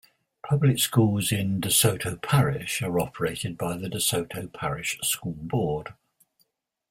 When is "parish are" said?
2.19-2.99